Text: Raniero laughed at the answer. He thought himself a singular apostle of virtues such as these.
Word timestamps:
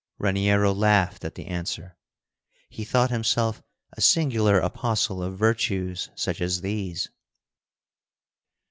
Raniero 0.17 0.73
laughed 0.73 1.23
at 1.23 1.35
the 1.35 1.45
answer. 1.45 1.95
He 2.69 2.83
thought 2.83 3.11
himself 3.11 3.61
a 3.93 4.01
singular 4.01 4.57
apostle 4.57 5.21
of 5.21 5.37
virtues 5.37 6.09
such 6.15 6.41
as 6.41 6.61
these. 6.61 7.09